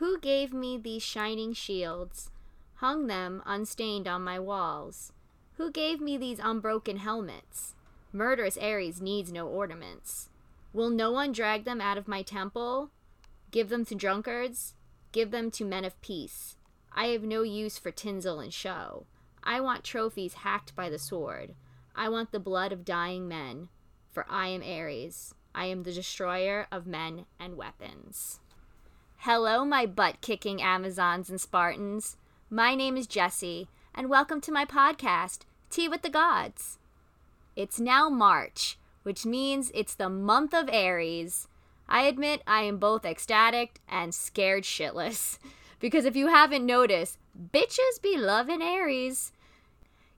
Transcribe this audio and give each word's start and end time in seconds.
Who 0.00 0.18
gave 0.18 0.54
me 0.54 0.78
these 0.78 1.02
shining 1.02 1.52
shields, 1.52 2.30
hung 2.76 3.06
them 3.06 3.42
unstained 3.44 4.08
on 4.08 4.24
my 4.24 4.38
walls? 4.38 5.12
Who 5.58 5.70
gave 5.70 6.00
me 6.00 6.16
these 6.16 6.40
unbroken 6.42 6.96
helmets? 6.96 7.74
Murderous 8.10 8.56
Ares 8.56 9.02
needs 9.02 9.30
no 9.30 9.46
ornaments. 9.46 10.30
Will 10.72 10.88
no 10.88 11.10
one 11.12 11.32
drag 11.32 11.64
them 11.64 11.82
out 11.82 11.98
of 11.98 12.08
my 12.08 12.22
temple? 12.22 12.88
Give 13.50 13.68
them 13.68 13.84
to 13.84 13.94
drunkards? 13.94 14.74
Give 15.12 15.30
them 15.30 15.50
to 15.50 15.66
men 15.66 15.84
of 15.84 16.00
peace. 16.00 16.56
I 16.94 17.08
have 17.08 17.22
no 17.22 17.42
use 17.42 17.76
for 17.76 17.90
tinsel 17.90 18.40
and 18.40 18.54
show. 18.54 19.04
I 19.44 19.60
want 19.60 19.84
trophies 19.84 20.32
hacked 20.32 20.74
by 20.74 20.88
the 20.88 20.98
sword. 20.98 21.54
I 21.94 22.08
want 22.08 22.32
the 22.32 22.40
blood 22.40 22.72
of 22.72 22.86
dying 22.86 23.28
men, 23.28 23.68
for 24.10 24.24
I 24.30 24.48
am 24.48 24.62
Ares. 24.62 25.34
I 25.54 25.66
am 25.66 25.82
the 25.82 25.92
destroyer 25.92 26.68
of 26.72 26.86
men 26.86 27.26
and 27.38 27.58
weapons. 27.58 28.40
Hello, 29.24 29.66
my 29.66 29.84
butt 29.84 30.22
kicking 30.22 30.62
Amazons 30.62 31.28
and 31.28 31.38
Spartans. 31.38 32.16
My 32.48 32.74
name 32.74 32.96
is 32.96 33.06
Jesse, 33.06 33.68
and 33.94 34.08
welcome 34.08 34.40
to 34.40 34.50
my 34.50 34.64
podcast, 34.64 35.40
Tea 35.68 35.88
with 35.88 36.00
the 36.00 36.08
Gods. 36.08 36.78
It's 37.54 37.78
now 37.78 38.08
March, 38.08 38.78
which 39.02 39.26
means 39.26 39.70
it's 39.74 39.94
the 39.94 40.08
month 40.08 40.54
of 40.54 40.70
Ares. 40.70 41.48
I 41.86 42.04
admit 42.04 42.40
I 42.46 42.62
am 42.62 42.78
both 42.78 43.04
ecstatic 43.04 43.82
and 43.86 44.14
scared 44.14 44.64
shitless. 44.64 45.38
Because 45.80 46.06
if 46.06 46.16
you 46.16 46.28
haven't 46.28 46.64
noticed, 46.64 47.18
bitches 47.52 48.00
be 48.02 48.16
loving 48.16 48.62
Ares. 48.62 49.32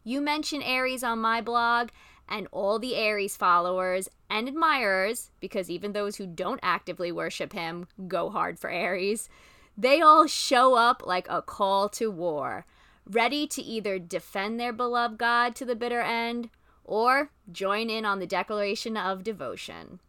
You 0.04 0.20
mention 0.20 0.62
Ares 0.62 1.02
on 1.02 1.18
my 1.18 1.40
blog, 1.40 1.88
and 2.28 2.48
all 2.50 2.78
the 2.78 2.96
Ares 2.96 3.36
followers 3.36 4.08
and 4.30 4.48
admirers, 4.48 5.30
because 5.40 5.70
even 5.70 5.92
those 5.92 6.16
who 6.16 6.26
don't 6.26 6.60
actively 6.62 7.12
worship 7.12 7.52
him 7.52 7.86
go 8.08 8.30
hard 8.30 8.58
for 8.58 8.72
Ares, 8.72 9.28
they 9.76 10.00
all 10.00 10.26
show 10.26 10.74
up 10.74 11.02
like 11.06 11.26
a 11.28 11.42
call 11.42 11.88
to 11.90 12.10
war, 12.10 12.66
ready 13.06 13.46
to 13.48 13.62
either 13.62 13.98
defend 13.98 14.58
their 14.58 14.72
beloved 14.72 15.18
god 15.18 15.54
to 15.56 15.64
the 15.64 15.76
bitter 15.76 16.00
end 16.00 16.50
or 16.84 17.30
join 17.50 17.90
in 17.90 18.04
on 18.04 18.18
the 18.18 18.26
declaration 18.26 18.96
of 18.96 19.24
devotion. 19.24 20.00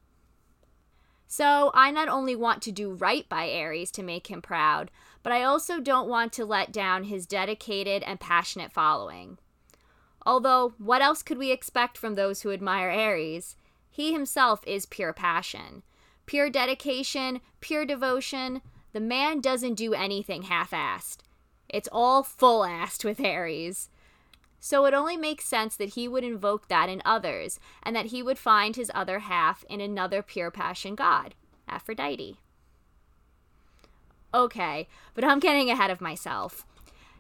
So, 1.27 1.71
I 1.73 1.89
not 1.89 2.09
only 2.09 2.35
want 2.35 2.61
to 2.63 2.71
do 2.71 2.93
right 2.93 3.27
by 3.27 3.51
Ares 3.51 3.89
to 3.91 4.03
make 4.03 4.27
him 4.27 4.41
proud, 4.41 4.91
but 5.23 5.33
I 5.33 5.43
also 5.43 5.79
don't 5.79 6.07
want 6.07 6.31
to 6.33 6.45
let 6.45 6.71
down 6.71 7.05
his 7.05 7.25
dedicated 7.25 8.03
and 8.03 8.19
passionate 8.19 8.71
following. 8.71 9.39
Although, 10.25 10.73
what 10.77 11.02
else 11.02 11.21
could 11.21 11.38
we 11.38 11.52
expect 11.52 11.97
from 11.97 12.16
those 12.16 12.41
who 12.41 12.52
admire 12.52 12.89
Ares? 12.89 13.55
He 13.89 14.13
himself 14.13 14.61
is 14.66 14.85
pure 14.85 15.13
passion, 15.13 15.83
pure 16.25 16.49
dedication, 16.49 17.41
pure 17.59 17.85
devotion. 17.85 18.61
The 18.94 18.99
man 18.99 19.41
doesn't 19.41 19.75
do 19.75 19.94
anything 19.94 20.44
half 20.44 20.71
assed. 20.71 21.17
It's 21.69 21.89
all 21.91 22.23
full 22.23 22.61
assed 22.61 23.03
with 23.03 23.19
Ares. 23.19 23.89
So 24.59 24.85
it 24.85 24.94
only 24.94 25.17
makes 25.17 25.45
sense 25.45 25.75
that 25.75 25.95
he 25.95 26.07
would 26.07 26.23
invoke 26.23 26.69
that 26.69 26.88
in 26.88 27.01
others, 27.03 27.59
and 27.83 27.94
that 27.95 28.07
he 28.07 28.23
would 28.23 28.38
find 28.38 28.75
his 28.75 28.89
other 28.95 29.19
half 29.19 29.66
in 29.69 29.81
another 29.81 30.21
pure 30.21 30.51
passion 30.51 30.95
god, 30.95 31.35
Aphrodite. 31.67 32.38
Okay, 34.33 34.88
but 35.13 35.23
I'm 35.25 35.39
getting 35.39 35.69
ahead 35.69 35.91
of 35.91 35.99
myself. 35.99 36.66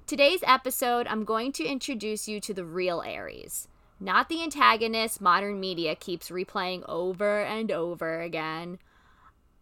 Today's 0.05 0.43
episode, 0.45 1.07
I'm 1.07 1.23
going 1.23 1.53
to 1.53 1.63
introduce 1.63 2.27
you 2.27 2.41
to 2.41 2.53
the 2.53 2.65
real 2.65 3.01
Ares, 3.07 3.69
not 4.01 4.27
the 4.27 4.43
antagonist 4.43 5.21
modern 5.21 5.61
media 5.61 5.95
keeps 5.95 6.29
replaying 6.29 6.83
over 6.89 7.41
and 7.41 7.71
over 7.71 8.19
again. 8.19 8.79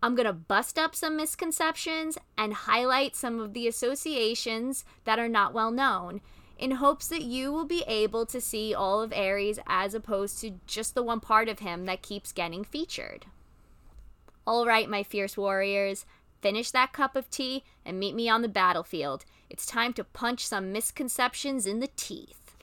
I'm 0.01 0.15
going 0.15 0.25
to 0.25 0.33
bust 0.33 0.79
up 0.79 0.95
some 0.95 1.15
misconceptions 1.15 2.17
and 2.39 2.55
highlight 2.55 3.15
some 3.15 3.39
of 3.39 3.53
the 3.53 3.67
associations 3.67 4.83
that 5.05 5.19
are 5.19 5.29
not 5.29 5.53
well 5.53 5.69
known 5.69 6.21
in 6.57 6.71
hopes 6.71 7.07
that 7.09 7.21
you 7.21 7.51
will 7.51 7.65
be 7.65 7.83
able 7.85 8.25
to 8.25 8.41
see 8.41 8.73
all 8.73 8.99
of 8.99 9.13
Ares 9.13 9.59
as 9.67 9.93
opposed 9.93 10.41
to 10.41 10.59
just 10.65 10.95
the 10.95 11.03
one 11.03 11.19
part 11.19 11.49
of 11.49 11.59
him 11.59 11.85
that 11.85 12.01
keeps 12.01 12.31
getting 12.31 12.63
featured. 12.63 13.27
All 14.47 14.65
right, 14.65 14.89
my 14.89 15.03
fierce 15.03 15.37
warriors, 15.37 16.07
finish 16.41 16.71
that 16.71 16.93
cup 16.93 17.15
of 17.15 17.29
tea 17.29 17.63
and 17.85 17.99
meet 17.99 18.15
me 18.15 18.27
on 18.27 18.41
the 18.41 18.47
battlefield. 18.47 19.25
It's 19.49 19.65
time 19.65 19.93
to 19.93 20.03
punch 20.03 20.45
some 20.45 20.71
misconceptions 20.71 21.65
in 21.65 21.79
the 21.79 21.89
teeth. 21.95 22.57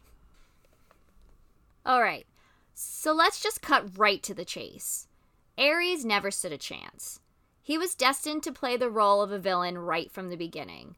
All 1.86 2.02
right, 2.02 2.26
so 2.74 3.12
let's 3.12 3.42
just 3.42 3.62
cut 3.62 3.98
right 3.98 4.22
to 4.22 4.34
the 4.34 4.44
chase. 4.44 5.08
Ares 5.56 6.04
never 6.04 6.30
stood 6.30 6.52
a 6.52 6.58
chance. 6.58 7.20
He 7.62 7.76
was 7.78 7.94
destined 7.94 8.42
to 8.44 8.52
play 8.52 8.76
the 8.76 8.90
role 8.90 9.22
of 9.22 9.32
a 9.32 9.38
villain 9.38 9.78
right 9.78 10.10
from 10.10 10.28
the 10.28 10.36
beginning. 10.36 10.96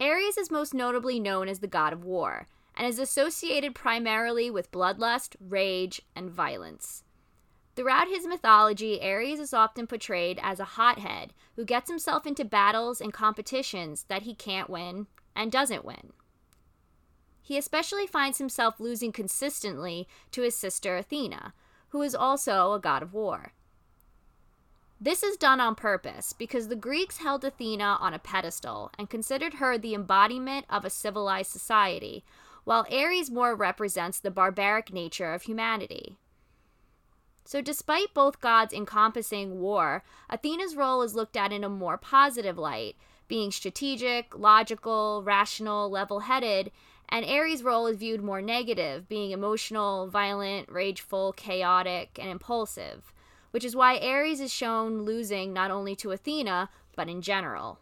Ares 0.00 0.36
is 0.36 0.50
most 0.50 0.74
notably 0.74 1.18
known 1.18 1.48
as 1.48 1.58
the 1.58 1.66
god 1.66 1.92
of 1.92 2.04
war, 2.04 2.46
and 2.76 2.86
is 2.86 2.98
associated 2.98 3.74
primarily 3.74 4.50
with 4.50 4.70
bloodlust, 4.70 5.34
rage, 5.40 6.00
and 6.14 6.30
violence. 6.30 7.02
Throughout 7.78 8.08
his 8.08 8.26
mythology, 8.26 9.00
Ares 9.00 9.38
is 9.38 9.54
often 9.54 9.86
portrayed 9.86 10.40
as 10.42 10.58
a 10.58 10.64
hothead 10.64 11.32
who 11.54 11.64
gets 11.64 11.88
himself 11.88 12.26
into 12.26 12.44
battles 12.44 13.00
and 13.00 13.12
competitions 13.12 14.06
that 14.08 14.22
he 14.22 14.34
can't 14.34 14.68
win 14.68 15.06
and 15.36 15.52
doesn't 15.52 15.84
win. 15.84 16.12
He 17.40 17.56
especially 17.56 18.08
finds 18.08 18.38
himself 18.38 18.80
losing 18.80 19.12
consistently 19.12 20.08
to 20.32 20.42
his 20.42 20.56
sister 20.56 20.96
Athena, 20.96 21.54
who 21.90 22.02
is 22.02 22.16
also 22.16 22.72
a 22.72 22.80
god 22.80 23.04
of 23.04 23.14
war. 23.14 23.52
This 25.00 25.22
is 25.22 25.36
done 25.36 25.60
on 25.60 25.76
purpose 25.76 26.32
because 26.32 26.66
the 26.66 26.74
Greeks 26.74 27.18
held 27.18 27.44
Athena 27.44 27.98
on 28.00 28.12
a 28.12 28.18
pedestal 28.18 28.90
and 28.98 29.08
considered 29.08 29.54
her 29.54 29.78
the 29.78 29.94
embodiment 29.94 30.66
of 30.68 30.84
a 30.84 30.90
civilized 30.90 31.52
society, 31.52 32.24
while 32.64 32.88
Ares 32.90 33.30
more 33.30 33.54
represents 33.54 34.18
the 34.18 34.32
barbaric 34.32 34.92
nature 34.92 35.32
of 35.32 35.42
humanity. 35.42 36.18
So, 37.48 37.62
despite 37.62 38.12
both 38.12 38.42
gods 38.42 38.74
encompassing 38.74 39.58
war, 39.58 40.04
Athena's 40.28 40.76
role 40.76 41.00
is 41.00 41.14
looked 41.14 41.34
at 41.34 41.50
in 41.50 41.64
a 41.64 41.70
more 41.70 41.96
positive 41.96 42.58
light, 42.58 42.94
being 43.26 43.50
strategic, 43.50 44.38
logical, 44.38 45.22
rational, 45.24 45.88
level 45.88 46.20
headed, 46.20 46.70
and 47.08 47.24
Ares' 47.24 47.62
role 47.62 47.86
is 47.86 47.96
viewed 47.96 48.22
more 48.22 48.42
negative, 48.42 49.08
being 49.08 49.30
emotional, 49.30 50.08
violent, 50.08 50.68
rageful, 50.70 51.32
chaotic, 51.32 52.18
and 52.20 52.28
impulsive, 52.28 53.14
which 53.50 53.64
is 53.64 53.74
why 53.74 53.98
Ares 53.98 54.40
is 54.40 54.52
shown 54.52 55.04
losing 55.04 55.54
not 55.54 55.70
only 55.70 55.96
to 55.96 56.10
Athena, 56.10 56.68
but 56.96 57.08
in 57.08 57.22
general. 57.22 57.78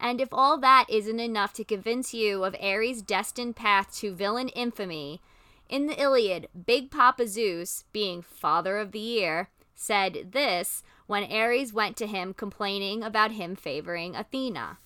And 0.00 0.18
if 0.18 0.30
all 0.32 0.56
that 0.60 0.86
isn't 0.88 1.20
enough 1.20 1.52
to 1.52 1.64
convince 1.64 2.14
you 2.14 2.42
of 2.44 2.56
Ares' 2.58 3.02
destined 3.02 3.54
path 3.54 3.94
to 3.96 4.14
villain 4.14 4.48
infamy, 4.48 5.20
in 5.68 5.86
the 5.86 6.00
Iliad, 6.00 6.48
Big 6.66 6.90
Papa 6.90 7.26
Zeus, 7.26 7.84
being 7.92 8.22
father 8.22 8.78
of 8.78 8.92
the 8.92 8.98
year, 8.98 9.50
said 9.74 10.32
this 10.32 10.82
when 11.06 11.30
Ares 11.30 11.72
went 11.72 11.96
to 11.98 12.06
him 12.06 12.34
complaining 12.34 13.02
about 13.02 13.32
him 13.32 13.54
favoring 13.54 14.16
Athena. 14.16 14.78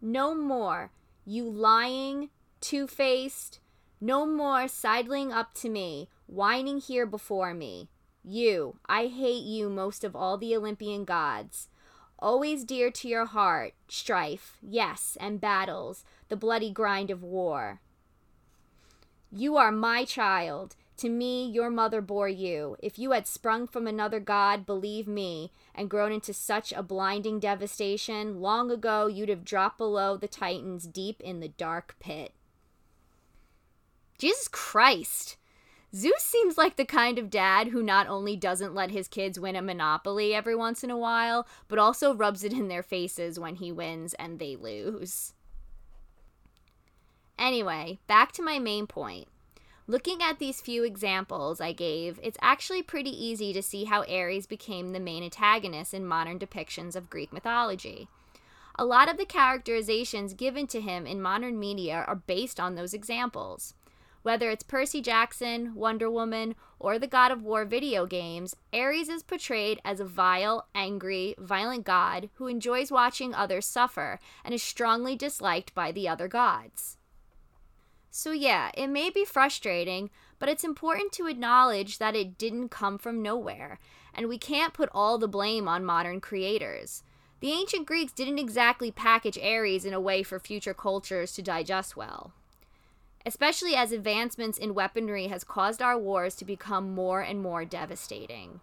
No 0.00 0.34
more, 0.34 0.90
you 1.24 1.48
lying, 1.48 2.30
two 2.60 2.86
faced, 2.86 3.60
no 4.00 4.24
more 4.26 4.66
sidling 4.66 5.32
up 5.32 5.54
to 5.54 5.68
me, 5.68 6.08
whining 6.26 6.78
here 6.80 7.06
before 7.06 7.52
me. 7.52 7.88
You, 8.22 8.76
I 8.86 9.06
hate 9.06 9.44
you 9.44 9.68
most 9.68 10.04
of 10.04 10.16
all 10.16 10.38
the 10.38 10.54
Olympian 10.56 11.04
gods. 11.04 11.68
Always 12.18 12.64
dear 12.64 12.90
to 12.90 13.08
your 13.08 13.26
heart, 13.26 13.72
strife, 13.88 14.58
yes, 14.62 15.16
and 15.20 15.40
battles, 15.40 16.04
the 16.28 16.36
bloody 16.36 16.70
grind 16.70 17.10
of 17.10 17.22
war. 17.22 17.80
You 19.32 19.56
are 19.56 19.70
my 19.70 20.04
child. 20.04 20.74
To 20.98 21.08
me, 21.08 21.48
your 21.48 21.70
mother 21.70 22.02
bore 22.02 22.28
you. 22.28 22.76
If 22.82 22.98
you 22.98 23.12
had 23.12 23.26
sprung 23.26 23.66
from 23.66 23.86
another 23.86 24.20
god, 24.20 24.66
believe 24.66 25.06
me, 25.06 25.52
and 25.74 25.88
grown 25.88 26.12
into 26.12 26.34
such 26.34 26.72
a 26.72 26.82
blinding 26.82 27.38
devastation, 27.38 28.40
long 28.40 28.70
ago 28.70 29.06
you'd 29.06 29.28
have 29.28 29.44
dropped 29.44 29.78
below 29.78 30.16
the 30.16 30.28
Titans 30.28 30.86
deep 30.86 31.20
in 31.20 31.40
the 31.40 31.48
dark 31.48 31.96
pit. 32.00 32.34
Jesus 34.18 34.48
Christ! 34.48 35.36
Zeus 35.94 36.22
seems 36.22 36.58
like 36.58 36.76
the 36.76 36.84
kind 36.84 37.18
of 37.18 37.30
dad 37.30 37.68
who 37.68 37.82
not 37.82 38.06
only 38.06 38.36
doesn't 38.36 38.74
let 38.74 38.90
his 38.90 39.08
kids 39.08 39.40
win 39.40 39.56
a 39.56 39.62
Monopoly 39.62 40.34
every 40.34 40.54
once 40.54 40.84
in 40.84 40.90
a 40.90 40.98
while, 40.98 41.46
but 41.66 41.78
also 41.78 42.14
rubs 42.14 42.44
it 42.44 42.52
in 42.52 42.68
their 42.68 42.82
faces 42.82 43.40
when 43.40 43.56
he 43.56 43.72
wins 43.72 44.12
and 44.14 44.38
they 44.38 44.54
lose. 44.54 45.32
Anyway, 47.40 47.98
back 48.06 48.32
to 48.32 48.42
my 48.42 48.58
main 48.58 48.86
point. 48.86 49.26
Looking 49.86 50.22
at 50.22 50.38
these 50.38 50.60
few 50.60 50.84
examples 50.84 51.58
I 51.58 51.72
gave, 51.72 52.20
it's 52.22 52.38
actually 52.42 52.82
pretty 52.82 53.10
easy 53.10 53.54
to 53.54 53.62
see 53.62 53.84
how 53.84 54.04
Ares 54.04 54.46
became 54.46 54.92
the 54.92 55.00
main 55.00 55.24
antagonist 55.24 55.94
in 55.94 56.06
modern 56.06 56.38
depictions 56.38 56.94
of 56.94 57.08
Greek 57.08 57.32
mythology. 57.32 58.06
A 58.78 58.84
lot 58.84 59.10
of 59.10 59.16
the 59.16 59.24
characterizations 59.24 60.34
given 60.34 60.66
to 60.68 60.82
him 60.82 61.06
in 61.06 61.20
modern 61.20 61.58
media 61.58 62.04
are 62.06 62.14
based 62.14 62.60
on 62.60 62.74
those 62.74 62.94
examples. 62.94 63.74
Whether 64.22 64.50
it's 64.50 64.62
Percy 64.62 65.00
Jackson, 65.00 65.74
Wonder 65.74 66.10
Woman, 66.10 66.54
or 66.78 66.98
the 66.98 67.06
God 67.06 67.32
of 67.32 67.42
War 67.42 67.64
video 67.64 68.04
games, 68.04 68.54
Ares 68.72 69.08
is 69.08 69.22
portrayed 69.22 69.80
as 69.82 69.98
a 69.98 70.04
vile, 70.04 70.66
angry, 70.74 71.34
violent 71.38 71.84
god 71.84 72.28
who 72.34 72.46
enjoys 72.46 72.92
watching 72.92 73.34
others 73.34 73.64
suffer 73.64 74.20
and 74.44 74.52
is 74.52 74.62
strongly 74.62 75.16
disliked 75.16 75.74
by 75.74 75.90
the 75.90 76.06
other 76.06 76.28
gods. 76.28 76.98
So, 78.10 78.32
yeah, 78.32 78.70
it 78.74 78.88
may 78.88 79.10
be 79.10 79.24
frustrating, 79.24 80.10
but 80.38 80.48
it's 80.48 80.64
important 80.64 81.12
to 81.12 81.26
acknowledge 81.26 81.98
that 81.98 82.16
it 82.16 82.36
didn't 82.36 82.70
come 82.70 82.98
from 82.98 83.22
nowhere, 83.22 83.78
and 84.12 84.28
we 84.28 84.38
can't 84.38 84.74
put 84.74 84.88
all 84.92 85.16
the 85.16 85.28
blame 85.28 85.68
on 85.68 85.84
modern 85.84 86.20
creators. 86.20 87.04
The 87.40 87.52
ancient 87.52 87.86
Greeks 87.86 88.12
didn't 88.12 88.38
exactly 88.38 88.90
package 88.90 89.38
Ares 89.38 89.84
in 89.84 89.94
a 89.94 90.00
way 90.00 90.22
for 90.22 90.38
future 90.38 90.74
cultures 90.74 91.32
to 91.32 91.42
digest 91.42 91.96
well 91.96 92.32
especially 93.26 93.74
as 93.74 93.92
advancements 93.92 94.58
in 94.58 94.74
weaponry 94.74 95.26
has 95.26 95.44
caused 95.44 95.82
our 95.82 95.98
wars 95.98 96.34
to 96.36 96.44
become 96.44 96.94
more 96.94 97.20
and 97.20 97.40
more 97.40 97.64
devastating. 97.64 98.60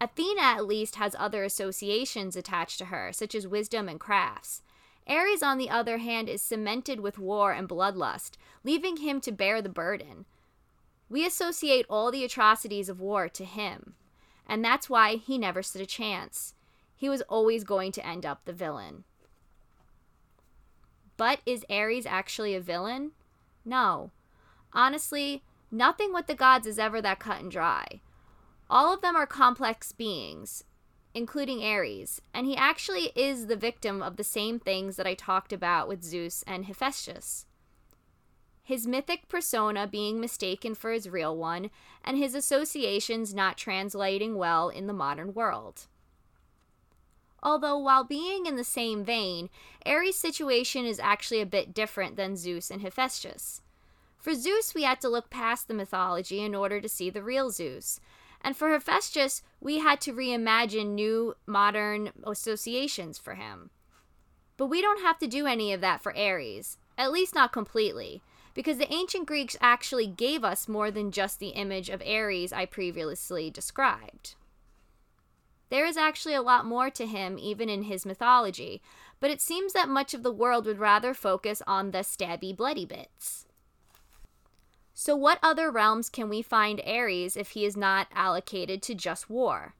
Athena 0.00 0.40
at 0.40 0.66
least 0.66 0.96
has 0.96 1.14
other 1.18 1.44
associations 1.44 2.34
attached 2.34 2.78
to 2.78 2.86
her, 2.86 3.12
such 3.12 3.34
as 3.34 3.46
wisdom 3.46 3.88
and 3.88 4.00
crafts. 4.00 4.62
Ares, 5.06 5.42
on 5.42 5.58
the 5.58 5.70
other 5.70 5.98
hand, 5.98 6.28
is 6.28 6.42
cemented 6.42 7.00
with 7.00 7.18
war 7.18 7.52
and 7.52 7.68
bloodlust, 7.68 8.32
leaving 8.64 8.98
him 8.98 9.20
to 9.22 9.32
bear 9.32 9.60
the 9.60 9.68
burden. 9.68 10.24
We 11.08 11.26
associate 11.26 11.86
all 11.88 12.10
the 12.10 12.24
atrocities 12.24 12.88
of 12.88 13.00
war 13.00 13.28
to 13.30 13.44
him, 13.44 13.94
and 14.46 14.64
that's 14.64 14.88
why 14.88 15.16
he 15.16 15.38
never 15.38 15.62
stood 15.62 15.82
a 15.82 15.86
chance. 15.86 16.54
He 16.94 17.08
was 17.08 17.22
always 17.22 17.64
going 17.64 17.92
to 17.92 18.06
end 18.06 18.24
up 18.24 18.44
the 18.44 18.52
villain. 18.52 19.04
But 21.16 21.40
is 21.44 21.66
Ares 21.68 22.06
actually 22.06 22.54
a 22.54 22.60
villain? 22.60 23.12
No. 23.64 24.10
Honestly, 24.72 25.42
nothing 25.70 26.14
with 26.14 26.26
the 26.26 26.34
gods 26.34 26.66
is 26.66 26.78
ever 26.78 27.02
that 27.02 27.18
cut 27.18 27.40
and 27.40 27.50
dry. 27.50 28.00
All 28.68 28.94
of 28.94 29.00
them 29.00 29.16
are 29.16 29.26
complex 29.26 29.92
beings, 29.92 30.64
including 31.14 31.64
Ares, 31.64 32.22
and 32.32 32.46
he 32.46 32.56
actually 32.56 33.12
is 33.16 33.46
the 33.46 33.56
victim 33.56 34.02
of 34.02 34.16
the 34.16 34.24
same 34.24 34.58
things 34.58 34.96
that 34.96 35.06
I 35.06 35.14
talked 35.14 35.52
about 35.52 35.88
with 35.88 36.04
Zeus 36.04 36.44
and 36.46 36.66
Hephaestus. 36.66 37.46
His 38.62 38.86
mythic 38.86 39.28
persona 39.28 39.88
being 39.88 40.20
mistaken 40.20 40.74
for 40.74 40.92
his 40.92 41.08
real 41.08 41.36
one, 41.36 41.70
and 42.04 42.16
his 42.16 42.34
associations 42.34 43.34
not 43.34 43.58
translating 43.58 44.36
well 44.36 44.68
in 44.68 44.86
the 44.86 44.92
modern 44.92 45.34
world. 45.34 45.86
Although, 47.42 47.78
while 47.78 48.04
being 48.04 48.46
in 48.46 48.56
the 48.56 48.64
same 48.64 49.02
vein, 49.02 49.48
Ares' 49.84 50.16
situation 50.16 50.84
is 50.84 51.00
actually 51.00 51.40
a 51.40 51.46
bit 51.46 51.74
different 51.74 52.16
than 52.16 52.36
Zeus 52.36 52.70
and 52.70 52.82
Hephaestus. 52.82 53.62
For 54.18 54.34
Zeus, 54.34 54.74
we 54.74 54.82
had 54.82 55.00
to 55.00 55.08
look 55.08 55.30
past 55.30 55.66
the 55.66 55.74
mythology 55.74 56.40
in 56.40 56.54
order 56.54 56.80
to 56.80 56.88
see 56.88 57.08
the 57.08 57.22
real 57.22 57.50
Zeus. 57.50 57.98
And 58.42 58.56
for 58.56 58.70
Hephaestus, 58.70 59.42
we 59.60 59.78
had 59.78 60.00
to 60.02 60.12
reimagine 60.12 60.94
new 60.94 61.34
modern 61.46 62.10
associations 62.24 63.18
for 63.18 63.34
him. 63.34 63.70
But 64.56 64.66
we 64.66 64.80
don't 64.80 65.02
have 65.02 65.18
to 65.18 65.26
do 65.26 65.46
any 65.46 65.72
of 65.72 65.80
that 65.80 66.02
for 66.02 66.16
Ares, 66.16 66.78
at 66.96 67.12
least 67.12 67.34
not 67.34 67.52
completely, 67.52 68.22
because 68.54 68.78
the 68.78 68.92
ancient 68.92 69.26
Greeks 69.26 69.56
actually 69.60 70.06
gave 70.06 70.44
us 70.44 70.68
more 70.68 70.90
than 70.90 71.12
just 71.12 71.38
the 71.38 71.48
image 71.48 71.88
of 71.88 72.02
Ares 72.02 72.52
I 72.52 72.66
previously 72.66 73.50
described. 73.50 74.34
There 75.70 75.86
is 75.86 75.96
actually 75.96 76.34
a 76.34 76.42
lot 76.42 76.66
more 76.66 76.90
to 76.90 77.06
him, 77.06 77.38
even 77.38 77.68
in 77.68 77.84
his 77.84 78.04
mythology, 78.04 78.82
but 79.20 79.30
it 79.30 79.40
seems 79.40 79.72
that 79.72 79.88
much 79.88 80.14
of 80.14 80.22
the 80.22 80.32
world 80.32 80.66
would 80.66 80.80
rather 80.80 81.14
focus 81.14 81.62
on 81.66 81.90
the 81.90 81.98
stabby, 81.98 82.56
bloody 82.56 82.84
bits. 82.84 83.46
So, 85.02 85.16
what 85.16 85.38
other 85.42 85.70
realms 85.70 86.10
can 86.10 86.28
we 86.28 86.42
find 86.42 86.82
Ares 86.86 87.34
if 87.34 87.52
he 87.52 87.64
is 87.64 87.74
not 87.74 88.08
allocated 88.12 88.82
to 88.82 88.94
just 88.94 89.30
war? 89.30 89.74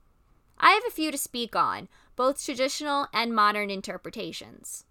I 0.57 0.71
have 0.71 0.83
a 0.87 0.89
few 0.89 1.11
to 1.11 1.17
speak 1.17 1.55
on, 1.55 1.89
both 2.15 2.43
traditional 2.43 3.05
and 3.13 3.31
modern 3.31 3.69
interpretations. 3.69 4.85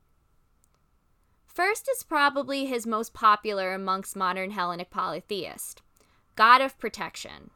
First 1.46 1.88
is 1.90 2.04
probably 2.04 2.66
his 2.66 2.86
most 2.86 3.12
popular 3.12 3.74
amongst 3.74 4.14
modern 4.14 4.52
Hellenic 4.52 4.90
polytheists 4.90 5.82
God 6.36 6.60
of 6.60 6.78
Protection. 6.78 7.50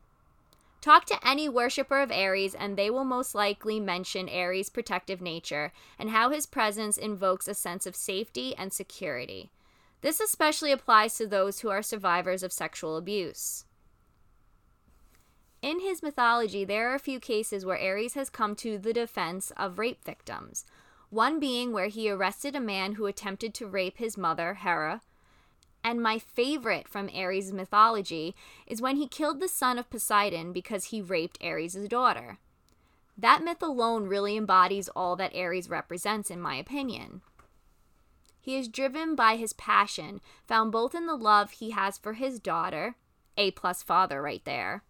Talk 0.81 1.05
to 1.05 1.25
any 1.25 1.49
worshiper 1.49 2.01
of 2.01 2.11
Ares, 2.11 2.57
and 2.57 2.77
they 2.77 2.91
will 2.91 3.05
most 3.05 3.37
likely 3.37 3.79
mention 3.79 4.29
Ares' 4.29 4.69
protective 4.69 5.21
nature 5.21 5.73
and 5.97 6.11
how 6.11 6.31
his 6.31 6.45
presence 6.45 6.99
invokes 6.99 7.47
a 7.47 7.55
sense 7.55 7.87
of 7.87 7.95
safety 7.95 8.53
and 8.59 8.73
security. 8.73 9.53
This 10.05 10.21
especially 10.21 10.71
applies 10.71 11.17
to 11.17 11.27
those 11.27 11.61
who 11.61 11.71
are 11.71 11.81
survivors 11.81 12.43
of 12.43 12.53
sexual 12.53 12.99
abuse. 12.99 13.65
In 15.63 15.81
his 15.81 16.03
mythology, 16.03 16.63
there 16.63 16.91
are 16.91 16.95
a 16.95 16.99
few 16.99 17.19
cases 17.19 17.65
where 17.65 17.81
Ares 17.81 18.13
has 18.13 18.29
come 18.29 18.55
to 18.57 18.77
the 18.77 18.93
defense 18.93 19.51
of 19.57 19.79
rape 19.79 20.05
victims, 20.05 20.67
one 21.09 21.41
being 21.41 21.73
where 21.73 21.87
he 21.87 22.11
arrested 22.11 22.55
a 22.55 22.61
man 22.61 22.97
who 22.97 23.07
attempted 23.07 23.55
to 23.55 23.67
rape 23.67 23.97
his 23.97 24.19
mother, 24.19 24.59
Hera, 24.63 25.01
and 25.83 26.03
my 26.03 26.19
favorite 26.19 26.87
from 26.87 27.09
Ares' 27.09 27.51
mythology 27.51 28.35
is 28.67 28.83
when 28.83 28.97
he 28.97 29.09
killed 29.09 29.41
the 29.41 29.49
son 29.49 29.79
of 29.79 29.89
Poseidon 29.89 30.53
because 30.53 30.87
he 30.87 31.01
raped 31.01 31.43
Ares' 31.43 31.89
daughter. 31.89 32.37
That 33.17 33.43
myth 33.43 33.63
alone 33.63 34.05
really 34.05 34.37
embodies 34.37 34.91
all 34.91 35.17
that 35.17 35.35
Ares 35.35 35.71
represents, 35.71 36.31
in 36.31 36.43
my 36.43 36.57
opinion. 36.57 37.23
He 38.45 38.59
is 38.59 38.69
driven 38.69 39.15
by 39.15 39.37
his 39.37 39.55
passion, 39.55 40.21
found 40.47 40.71
both 40.71 40.95
in 40.95 41.07
the 41.07 41.17
love 41.17 41.53
he 41.53 41.71
has 41.71 41.97
for 41.97 42.13
his 42.13 42.39
daughter, 42.39 42.95
A 43.39 43.53
plus 43.53 43.83
father 43.83 44.21
right 44.21 44.45
there, 44.45 44.85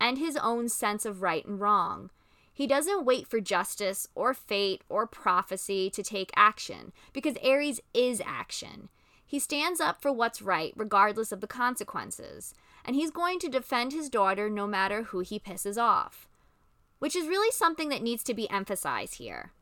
and 0.00 0.16
his 0.16 0.38
own 0.38 0.70
sense 0.70 1.04
of 1.04 1.20
right 1.20 1.44
and 1.44 1.60
wrong. 1.60 2.08
He 2.54 2.66
doesn't 2.66 3.04
wait 3.04 3.26
for 3.26 3.38
justice 3.38 4.08
or 4.14 4.32
fate 4.32 4.80
or 4.88 5.06
prophecy 5.06 5.90
to 5.90 6.02
take 6.02 6.30
action, 6.36 6.94
because 7.12 7.36
Ares 7.44 7.82
is 7.92 8.22
action. 8.24 8.88
He 9.26 9.40
stands 9.40 9.78
up 9.78 10.00
for 10.00 10.10
what's 10.10 10.40
right, 10.40 10.72
regardless 10.74 11.32
of 11.32 11.42
the 11.42 11.46
consequences, 11.46 12.54
and 12.82 12.96
he's 12.96 13.10
going 13.10 13.40
to 13.40 13.50
defend 13.50 13.92
his 13.92 14.08
daughter 14.08 14.48
no 14.48 14.66
matter 14.66 15.02
who 15.02 15.20
he 15.20 15.38
pisses 15.38 15.76
off. 15.76 16.26
Which 16.98 17.14
is 17.14 17.28
really 17.28 17.52
something 17.52 17.90
that 17.90 18.02
needs 18.02 18.24
to 18.24 18.32
be 18.32 18.48
emphasized 18.48 19.16
here. 19.16 19.52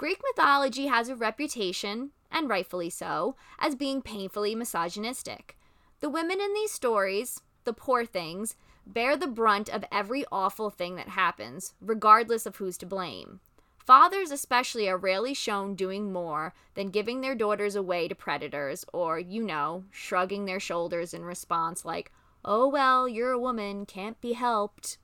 Greek 0.00 0.22
mythology 0.30 0.86
has 0.86 1.10
a 1.10 1.14
reputation, 1.14 2.12
and 2.32 2.48
rightfully 2.48 2.88
so, 2.88 3.36
as 3.58 3.74
being 3.74 4.00
painfully 4.00 4.54
misogynistic. 4.54 5.58
The 6.00 6.08
women 6.08 6.40
in 6.40 6.54
these 6.54 6.72
stories, 6.72 7.42
the 7.64 7.74
poor 7.74 8.06
things, 8.06 8.56
bear 8.86 9.14
the 9.14 9.26
brunt 9.26 9.68
of 9.68 9.84
every 9.92 10.24
awful 10.32 10.70
thing 10.70 10.96
that 10.96 11.10
happens, 11.10 11.74
regardless 11.82 12.46
of 12.46 12.56
who's 12.56 12.78
to 12.78 12.86
blame. 12.86 13.40
Fathers, 13.76 14.30
especially, 14.30 14.88
are 14.88 14.96
rarely 14.96 15.34
shown 15.34 15.74
doing 15.74 16.10
more 16.10 16.54
than 16.72 16.88
giving 16.88 17.20
their 17.20 17.34
daughters 17.34 17.76
away 17.76 18.08
to 18.08 18.14
predators 18.14 18.86
or, 18.94 19.18
you 19.18 19.42
know, 19.42 19.84
shrugging 19.90 20.46
their 20.46 20.60
shoulders 20.60 21.12
in 21.12 21.26
response, 21.26 21.84
like, 21.84 22.10
oh 22.42 22.66
well, 22.66 23.06
you're 23.06 23.32
a 23.32 23.38
woman, 23.38 23.84
can't 23.84 24.18
be 24.22 24.32
helped. 24.32 24.96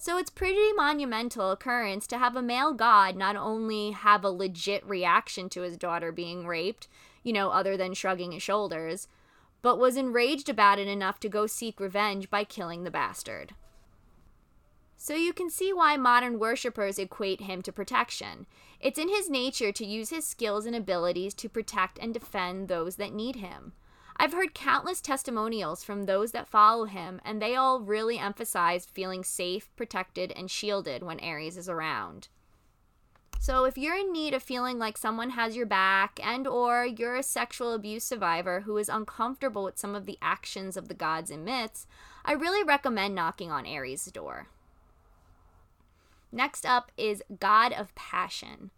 So 0.00 0.16
it's 0.16 0.30
pretty 0.30 0.72
monumental 0.74 1.50
occurrence 1.50 2.06
to 2.06 2.18
have 2.18 2.36
a 2.36 2.42
male 2.42 2.72
god 2.72 3.16
not 3.16 3.34
only 3.34 3.90
have 3.90 4.22
a 4.22 4.30
legit 4.30 4.86
reaction 4.86 5.48
to 5.50 5.62
his 5.62 5.76
daughter 5.76 6.12
being 6.12 6.46
raped, 6.46 6.86
you 7.24 7.32
know, 7.32 7.50
other 7.50 7.76
than 7.76 7.94
shrugging 7.94 8.30
his 8.30 8.42
shoulders, 8.42 9.08
but 9.60 9.76
was 9.76 9.96
enraged 9.96 10.48
about 10.48 10.78
it 10.78 10.86
enough 10.86 11.18
to 11.20 11.28
go 11.28 11.48
seek 11.48 11.80
revenge 11.80 12.30
by 12.30 12.44
killing 12.44 12.84
the 12.84 12.92
bastard. 12.92 13.54
So 14.96 15.14
you 15.14 15.32
can 15.32 15.50
see 15.50 15.72
why 15.72 15.96
modern 15.96 16.38
worshippers 16.38 16.98
equate 16.98 17.40
him 17.40 17.60
to 17.62 17.72
protection. 17.72 18.46
It's 18.80 19.00
in 19.00 19.08
his 19.08 19.28
nature 19.28 19.72
to 19.72 19.84
use 19.84 20.10
his 20.10 20.24
skills 20.24 20.64
and 20.64 20.76
abilities 20.76 21.34
to 21.34 21.48
protect 21.48 21.98
and 21.98 22.14
defend 22.14 22.68
those 22.68 22.96
that 22.96 23.12
need 23.12 23.36
him. 23.36 23.72
I've 24.20 24.32
heard 24.32 24.52
countless 24.52 25.00
testimonials 25.00 25.84
from 25.84 26.04
those 26.06 26.32
that 26.32 26.48
follow 26.48 26.86
him, 26.86 27.20
and 27.24 27.40
they 27.40 27.54
all 27.54 27.80
really 27.80 28.18
emphasize 28.18 28.84
feeling 28.84 29.22
safe, 29.22 29.70
protected, 29.76 30.32
and 30.32 30.50
shielded 30.50 31.04
when 31.04 31.20
Ares 31.20 31.56
is 31.56 31.68
around. 31.68 32.28
So 33.38 33.64
if 33.64 33.78
you're 33.78 33.96
in 33.96 34.12
need 34.12 34.34
of 34.34 34.42
feeling 34.42 34.78
like 34.80 34.98
someone 34.98 35.30
has 35.30 35.54
your 35.54 35.66
back 35.66 36.18
and 36.22 36.46
or 36.48 36.84
you're 36.84 37.14
a 37.14 37.22
sexual 37.22 37.72
abuse 37.72 38.02
survivor 38.02 38.62
who 38.62 38.76
is 38.76 38.88
uncomfortable 38.88 39.62
with 39.62 39.78
some 39.78 39.94
of 39.94 40.06
the 40.06 40.18
actions 40.20 40.76
of 40.76 40.88
the 40.88 40.94
gods 40.94 41.30
and 41.30 41.44
myths, 41.44 41.86
I 42.24 42.32
really 42.32 42.64
recommend 42.64 43.14
knocking 43.14 43.52
on 43.52 43.66
Ares' 43.66 44.06
door. 44.06 44.48
Next 46.32 46.66
up 46.66 46.90
is 46.96 47.22
God 47.38 47.72
of 47.72 47.94
Passion. 47.94 48.70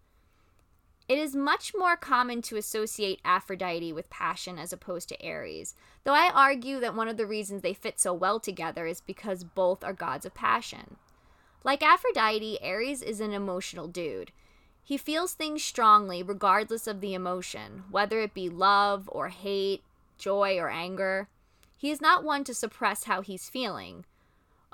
It 1.11 1.19
is 1.19 1.35
much 1.35 1.73
more 1.77 1.97
common 1.97 2.41
to 2.43 2.57
associate 2.57 3.21
Aphrodite 3.25 3.93
with 3.93 4.09
passion 4.11 4.61
as 4.61 4.73
opposed 4.73 5.09
to 5.09 5.27
Ares, 5.29 5.75
though 6.05 6.15
I 6.15 6.31
argue 6.33 6.79
that 6.79 6.95
one 6.95 7.09
of 7.09 7.17
the 7.17 7.27
reasons 7.27 7.63
they 7.63 7.75
fit 7.75 7.99
so 7.99 8.15
well 8.15 8.39
together 8.39 8.87
is 8.87 9.01
because 9.01 9.43
both 9.43 9.83
are 9.83 9.93
gods 9.93 10.25
of 10.25 10.35
passion. 10.35 10.99
Like 11.65 11.83
Aphrodite, 11.83 12.61
Ares 12.63 13.03
is 13.03 13.19
an 13.19 13.33
emotional 13.33 13.89
dude. 13.89 14.31
He 14.85 14.97
feels 14.97 15.33
things 15.33 15.65
strongly 15.65 16.23
regardless 16.23 16.87
of 16.87 17.01
the 17.01 17.15
emotion, 17.15 17.83
whether 17.91 18.21
it 18.21 18.33
be 18.33 18.49
love 18.49 19.11
or 19.11 19.31
hate, 19.31 19.83
joy, 20.17 20.59
or 20.59 20.71
anger. 20.71 21.27
He 21.77 21.91
is 21.91 22.01
not 22.01 22.23
one 22.23 22.45
to 22.45 22.55
suppress 22.55 23.03
how 23.03 23.21
he's 23.21 23.51
feeling. 23.51 24.05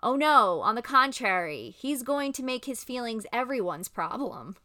Oh 0.03 0.17
no, 0.17 0.61
on 0.61 0.75
the 0.75 0.83
contrary, 0.83 1.75
he's 1.79 2.03
going 2.03 2.35
to 2.35 2.43
make 2.43 2.67
his 2.67 2.85
feelings 2.85 3.25
everyone's 3.33 3.89
problem. 3.89 4.57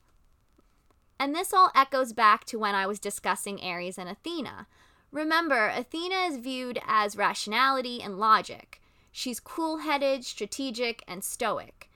And 1.21 1.35
this 1.35 1.53
all 1.53 1.69
echoes 1.75 2.13
back 2.13 2.45
to 2.45 2.57
when 2.57 2.73
I 2.73 2.87
was 2.87 2.99
discussing 2.99 3.61
Ares 3.61 3.99
and 3.99 4.09
Athena. 4.09 4.65
Remember, 5.11 5.67
Athena 5.67 6.15
is 6.15 6.37
viewed 6.37 6.79
as 6.87 7.15
rationality 7.15 8.01
and 8.01 8.17
logic. 8.17 8.81
She's 9.11 9.39
cool 9.39 9.77
headed, 9.77 10.25
strategic, 10.25 11.03
and 11.07 11.23
stoic. 11.23 11.91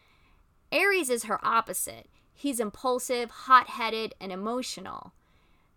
Ares 0.72 1.10
is 1.10 1.24
her 1.24 1.44
opposite. 1.44 2.06
He's 2.36 2.60
impulsive, 2.60 3.32
hot 3.32 3.68
headed, 3.68 4.14
and 4.22 4.32
emotional. 4.32 5.14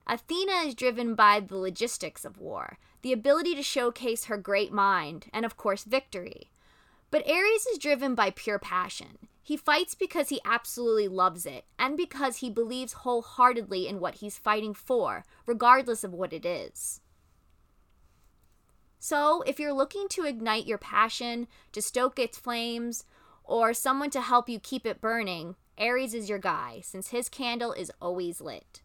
Athena 0.06 0.66
is 0.66 0.74
driven 0.74 1.14
by 1.14 1.40
the 1.40 1.56
logistics 1.56 2.26
of 2.26 2.36
war, 2.36 2.76
the 3.00 3.14
ability 3.14 3.54
to 3.54 3.62
showcase 3.62 4.26
her 4.26 4.36
great 4.36 4.74
mind, 4.74 5.24
and 5.32 5.46
of 5.46 5.56
course, 5.56 5.84
victory. 5.84 6.50
But 7.10 7.26
Ares 7.26 7.64
is 7.64 7.78
driven 7.78 8.14
by 8.14 8.28
pure 8.28 8.58
passion. 8.58 9.27
He 9.48 9.56
fights 9.56 9.94
because 9.94 10.28
he 10.28 10.42
absolutely 10.44 11.08
loves 11.08 11.46
it, 11.46 11.64
and 11.78 11.96
because 11.96 12.36
he 12.36 12.50
believes 12.50 12.92
wholeheartedly 12.92 13.88
in 13.88 13.98
what 13.98 14.16
he's 14.16 14.36
fighting 14.36 14.74
for, 14.74 15.24
regardless 15.46 16.04
of 16.04 16.12
what 16.12 16.34
it 16.34 16.44
is. 16.44 17.00
So, 18.98 19.40
if 19.46 19.58
you're 19.58 19.72
looking 19.72 20.06
to 20.10 20.26
ignite 20.26 20.66
your 20.66 20.76
passion, 20.76 21.48
to 21.72 21.80
stoke 21.80 22.18
its 22.18 22.38
flames, 22.38 23.06
or 23.42 23.72
someone 23.72 24.10
to 24.10 24.20
help 24.20 24.50
you 24.50 24.60
keep 24.60 24.84
it 24.84 25.00
burning, 25.00 25.56
Ares 25.78 26.12
is 26.12 26.28
your 26.28 26.38
guy, 26.38 26.82
since 26.84 27.08
his 27.08 27.30
candle 27.30 27.72
is 27.72 27.90
always 28.02 28.42
lit. 28.42 28.82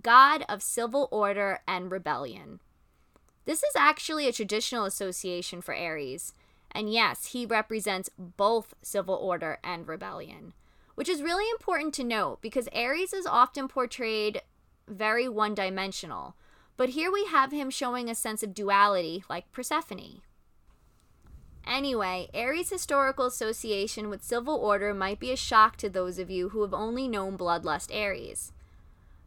God 0.00 0.46
of 0.48 0.62
civil 0.62 1.10
order 1.12 1.60
and 1.68 1.92
rebellion. 1.92 2.60
This 3.44 3.62
is 3.62 3.76
actually 3.76 4.26
a 4.26 4.32
traditional 4.32 4.86
association 4.86 5.60
for 5.60 5.76
Ares, 5.76 6.32
and 6.78 6.92
yes, 6.92 7.32
he 7.32 7.44
represents 7.44 8.08
both 8.16 8.72
civil 8.82 9.16
order 9.16 9.58
and 9.64 9.88
rebellion, 9.88 10.52
which 10.94 11.08
is 11.08 11.24
really 11.24 11.50
important 11.50 11.92
to 11.94 12.04
note 12.04 12.38
because 12.40 12.68
Ares 12.72 13.12
is 13.12 13.26
often 13.26 13.66
portrayed 13.66 14.42
very 14.86 15.28
one 15.28 15.56
dimensional, 15.56 16.36
but 16.76 16.90
here 16.90 17.10
we 17.10 17.24
have 17.24 17.50
him 17.50 17.68
showing 17.68 18.08
a 18.08 18.14
sense 18.14 18.44
of 18.44 18.54
duality 18.54 19.24
like 19.28 19.50
Persephone. 19.50 20.20
Anyway, 21.66 22.28
Ares' 22.32 22.70
historical 22.70 23.26
association 23.26 24.08
with 24.08 24.22
civil 24.22 24.54
order 24.54 24.94
might 24.94 25.18
be 25.18 25.32
a 25.32 25.36
shock 25.36 25.76
to 25.78 25.90
those 25.90 26.20
of 26.20 26.30
you 26.30 26.50
who 26.50 26.62
have 26.62 26.72
only 26.72 27.08
known 27.08 27.36
Bloodlust 27.36 27.92
Ares. 27.92 28.52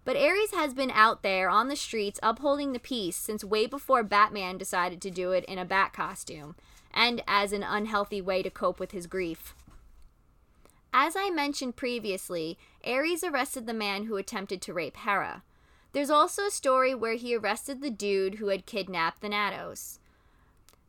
But 0.06 0.16
Ares 0.16 0.54
has 0.54 0.74
been 0.74 0.92
out 0.92 1.22
there 1.22 1.50
on 1.50 1.68
the 1.68 1.76
streets 1.76 2.18
upholding 2.24 2.72
the 2.72 2.80
peace 2.80 3.18
since 3.18 3.44
way 3.44 3.68
before 3.68 4.04
Batman 4.04 4.58
decided 4.58 5.02
to 5.02 5.12
do 5.12 5.34
it 5.34 5.44
in 5.46 5.58
a 5.58 5.66
bat 5.66 5.92
costume, 5.92 6.56
and 6.94 7.24
as 7.28 7.54
an 7.54 7.64
unhealthy 7.64 8.22
way 8.22 8.44
to 8.44 8.50
cope 8.50 8.80
with 8.80 8.92
his 8.92 9.08
grief. 9.08 9.56
As 10.94 11.16
I 11.16 11.30
mentioned 11.30 11.78
previously, 11.78 12.58
Ares 12.86 13.24
arrested 13.24 13.66
the 13.66 13.74
man 13.74 14.06
who 14.06 14.18
attempted 14.18 14.62
to 14.64 14.74
rape 14.74 14.98
Hera. 14.98 15.44
There's 15.94 16.10
also 16.10 16.48
a 16.48 16.52
story 16.52 16.94
where 16.94 17.16
he 17.16 17.36
arrested 17.36 17.82
the 17.82 17.90
dude 17.90 18.36
who 18.36 18.48
had 18.48 18.66
kidnapped 18.66 19.22
Thanatos. 19.22 20.00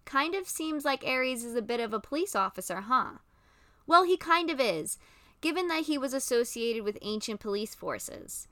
Kind 0.05 0.35
of 0.35 0.49
seems 0.49 0.85
like 0.85 1.05
Ares 1.07 1.45
is 1.45 1.55
a 1.55 1.63
bit 1.63 1.81
of 1.81 1.93
a 1.93 2.01
police 2.01 2.35
officer, 2.35 2.83
huh? 2.83 3.19
Well, 3.87 4.05
he 4.05 4.17
kind 4.17 4.51
of 4.51 4.61
is, 4.61 4.99
given 5.41 5.69
that 5.69 5.85
he 5.85 5.99
was 5.99 6.15
associated 6.15 6.85
with 6.85 6.99
ancient 7.03 7.41
police 7.41 7.75
forces. 7.75 8.49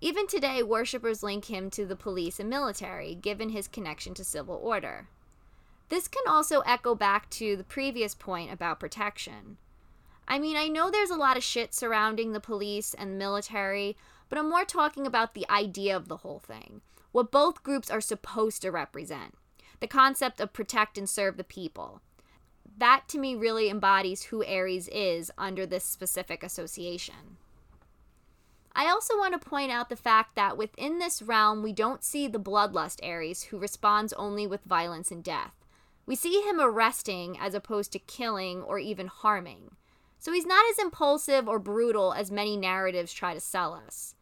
Even 0.00 0.26
today, 0.26 0.62
worshippers 0.62 1.22
link 1.22 1.46
him 1.46 1.70
to 1.70 1.86
the 1.86 1.96
police 1.96 2.38
and 2.38 2.50
military, 2.50 3.14
given 3.14 3.50
his 3.50 3.68
connection 3.68 4.12
to 4.14 4.24
civil 4.24 4.56
order. 4.62 5.08
This 5.88 6.08
can 6.08 6.24
also 6.26 6.60
echo 6.60 6.94
back 6.94 7.30
to 7.30 7.56
the 7.56 7.64
previous 7.64 8.14
point 8.14 8.52
about 8.52 8.80
protection. 8.80 9.56
I 10.28 10.38
mean, 10.38 10.56
I 10.56 10.66
know 10.68 10.90
there's 10.90 11.10
a 11.10 11.16
lot 11.16 11.36
of 11.36 11.44
shit 11.44 11.72
surrounding 11.72 12.32
the 12.32 12.40
police 12.40 12.94
and 12.94 13.18
military, 13.18 13.96
but 14.28 14.38
I'm 14.38 14.50
more 14.50 14.64
talking 14.64 15.06
about 15.06 15.34
the 15.34 15.48
idea 15.48 15.96
of 15.96 16.08
the 16.08 16.18
whole 16.18 16.40
thing. 16.40 16.80
What 17.12 17.30
both 17.30 17.62
groups 17.62 17.90
are 17.90 18.00
supposed 18.00 18.62
to 18.62 18.70
represent 18.70 19.34
the 19.80 19.86
concept 19.86 20.40
of 20.40 20.52
protect 20.52 20.96
and 20.96 21.08
serve 21.08 21.36
the 21.36 21.44
people. 21.44 22.00
That 22.78 23.04
to 23.08 23.18
me 23.18 23.34
really 23.34 23.68
embodies 23.68 24.24
who 24.24 24.44
Ares 24.44 24.88
is 24.88 25.30
under 25.38 25.66
this 25.66 25.84
specific 25.84 26.42
association. 26.42 27.36
I 28.74 28.88
also 28.88 29.16
want 29.16 29.40
to 29.40 29.48
point 29.48 29.70
out 29.70 29.88
the 29.88 29.96
fact 29.96 30.34
that 30.34 30.58
within 30.58 30.98
this 30.98 31.22
realm, 31.22 31.62
we 31.62 31.72
don't 31.72 32.04
see 32.04 32.28
the 32.28 32.38
bloodlust 32.38 33.06
Ares 33.06 33.44
who 33.44 33.58
responds 33.58 34.12
only 34.14 34.46
with 34.46 34.64
violence 34.64 35.10
and 35.10 35.24
death. 35.24 35.55
We 36.06 36.14
see 36.14 36.40
him 36.40 36.60
arresting 36.60 37.36
as 37.38 37.54
opposed 37.54 37.92
to 37.92 37.98
killing 37.98 38.62
or 38.62 38.78
even 38.78 39.08
harming. 39.08 39.72
So 40.18 40.32
he's 40.32 40.46
not 40.46 40.64
as 40.70 40.78
impulsive 40.78 41.48
or 41.48 41.58
brutal 41.58 42.12
as 42.12 42.30
many 42.30 42.56
narratives 42.56 43.12
try 43.12 43.34
to 43.34 43.40
sell 43.40 43.74
us. 43.74 44.14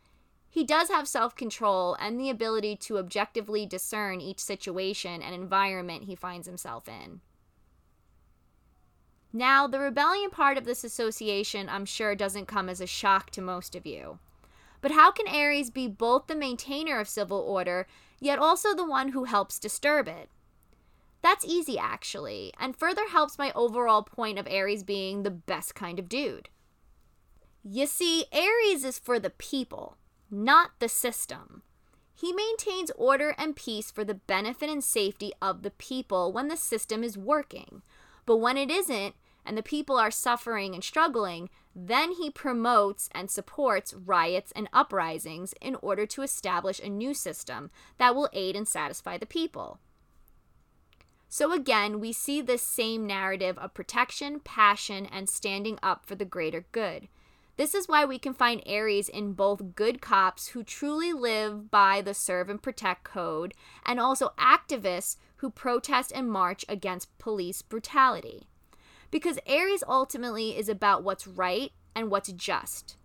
He 0.48 0.64
does 0.64 0.88
have 0.88 1.08
self 1.08 1.34
control 1.34 1.94
and 1.94 2.18
the 2.18 2.30
ability 2.30 2.76
to 2.76 2.98
objectively 2.98 3.66
discern 3.66 4.20
each 4.20 4.40
situation 4.40 5.20
and 5.20 5.34
environment 5.34 6.04
he 6.04 6.14
finds 6.14 6.46
himself 6.46 6.88
in. 6.88 7.20
Now, 9.32 9.66
the 9.66 9.80
rebellion 9.80 10.30
part 10.30 10.56
of 10.56 10.64
this 10.64 10.84
association, 10.84 11.68
I'm 11.68 11.84
sure, 11.84 12.14
doesn't 12.14 12.46
come 12.46 12.68
as 12.68 12.80
a 12.80 12.86
shock 12.86 13.30
to 13.30 13.42
most 13.42 13.74
of 13.74 13.84
you. 13.84 14.20
But 14.80 14.92
how 14.92 15.10
can 15.10 15.26
Ares 15.26 15.70
be 15.70 15.88
both 15.88 16.28
the 16.28 16.36
maintainer 16.36 17.00
of 17.00 17.08
civil 17.08 17.38
order, 17.38 17.88
yet 18.20 18.38
also 18.38 18.74
the 18.74 18.86
one 18.86 19.08
who 19.08 19.24
helps 19.24 19.58
disturb 19.58 20.06
it? 20.06 20.30
That's 21.24 21.46
easy, 21.46 21.78
actually, 21.78 22.52
and 22.60 22.76
further 22.76 23.08
helps 23.08 23.38
my 23.38 23.50
overall 23.54 24.02
point 24.02 24.38
of 24.38 24.46
Ares 24.46 24.82
being 24.82 25.22
the 25.22 25.30
best 25.30 25.74
kind 25.74 25.98
of 25.98 26.06
dude. 26.06 26.50
You 27.64 27.86
see, 27.86 28.26
Ares 28.30 28.84
is 28.84 28.98
for 28.98 29.18
the 29.18 29.30
people 29.30 29.96
not 30.30 30.72
the 30.80 30.88
system. 30.88 31.62
He 32.14 32.34
maintains 32.34 32.90
order 32.96 33.34
and 33.38 33.56
peace 33.56 33.90
for 33.90 34.04
the 34.04 34.14
benefit 34.14 34.68
and 34.68 34.84
safety 34.84 35.32
of 35.40 35.62
the 35.62 35.70
people 35.70 36.30
when 36.30 36.48
the 36.48 36.58
system 36.58 37.02
is 37.02 37.16
working. 37.16 37.80
But 38.26 38.36
when 38.36 38.58
it 38.58 38.70
isn't, 38.70 39.14
and 39.46 39.56
the 39.56 39.62
people 39.62 39.96
are 39.96 40.10
suffering 40.10 40.74
and 40.74 40.84
struggling, 40.84 41.48
then 41.74 42.12
he 42.12 42.30
promotes 42.30 43.08
and 43.12 43.30
supports 43.30 43.94
riots 43.94 44.52
and 44.54 44.68
uprisings 44.74 45.54
in 45.62 45.76
order 45.76 46.04
to 46.04 46.22
establish 46.22 46.80
a 46.80 46.88
new 46.90 47.14
system 47.14 47.70
that 47.96 48.14
will 48.14 48.28
aid 48.34 48.56
and 48.56 48.68
satisfy 48.68 49.16
the 49.16 49.26
people. 49.26 49.78
So 51.36 51.52
again, 51.52 51.98
we 51.98 52.12
see 52.12 52.40
this 52.40 52.62
same 52.62 53.08
narrative 53.08 53.58
of 53.58 53.74
protection, 53.74 54.38
passion, 54.38 55.04
and 55.04 55.28
standing 55.28 55.80
up 55.82 56.06
for 56.06 56.14
the 56.14 56.24
greater 56.24 56.64
good. 56.70 57.08
This 57.56 57.74
is 57.74 57.88
why 57.88 58.04
we 58.04 58.20
can 58.20 58.34
find 58.34 58.62
Ares 58.68 59.08
in 59.08 59.32
both 59.32 59.74
good 59.74 60.00
cops 60.00 60.50
who 60.50 60.62
truly 60.62 61.12
live 61.12 61.72
by 61.72 62.02
the 62.02 62.14
serve 62.14 62.48
and 62.48 62.62
protect 62.62 63.02
code, 63.02 63.52
and 63.84 63.98
also 63.98 64.30
activists 64.38 65.16
who 65.38 65.50
protest 65.50 66.12
and 66.14 66.30
march 66.30 66.64
against 66.68 67.18
police 67.18 67.62
brutality. 67.62 68.46
Because 69.10 69.40
Ares 69.44 69.82
ultimately 69.88 70.56
is 70.56 70.68
about 70.68 71.02
what's 71.02 71.26
right 71.26 71.72
and 71.96 72.12
what's 72.12 72.30
just. 72.30 72.96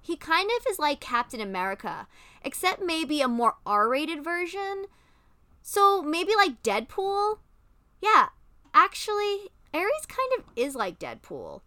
He 0.00 0.16
kind 0.16 0.50
of 0.58 0.66
is 0.70 0.78
like 0.78 1.00
Captain 1.00 1.42
America, 1.42 2.08
except 2.42 2.80
maybe 2.80 3.20
a 3.20 3.28
more 3.28 3.56
R 3.66 3.90
rated 3.90 4.24
version. 4.24 4.86
So 5.62 6.02
maybe 6.02 6.34
like 6.36 6.62
Deadpool? 6.62 7.38
Yeah, 8.00 8.28
actually, 8.74 9.50
Ares 9.72 10.06
kind 10.06 10.32
of 10.38 10.44
is 10.56 10.74
like 10.74 10.98
Deadpool. 10.98 11.62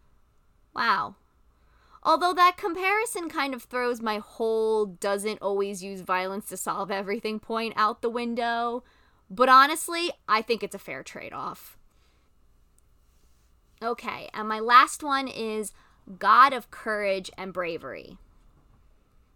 Wow, 0.76 1.16
Although 2.06 2.34
that 2.34 2.56
comparison 2.56 3.30
kind 3.30 3.56
of 3.56 3.64
throws 3.64 4.00
my 4.00 4.20
whole 4.20 4.86
doesn't 4.86 5.42
always 5.42 5.82
use 5.82 6.02
violence 6.02 6.48
to 6.50 6.58
solve 6.58 6.92
everything 6.92 7.40
point 7.40 7.74
out 7.76 8.04
the 8.04 8.12
window. 8.12 8.84
But 9.28 9.50
honestly, 9.50 10.12
I 10.30 10.44
think 10.44 10.62
it's 10.62 10.76
a 10.76 10.80
fair 10.80 11.02
trade 11.02 11.34
off. 11.34 11.80
Okay, 13.82 14.30
and 14.36 14.48
my 14.48 14.60
last 14.60 15.02
one 15.02 15.28
is 15.28 15.74
God 16.20 16.54
of 16.54 16.70
Courage 16.70 17.32
and 17.40 17.52
Bravery. 17.52 18.20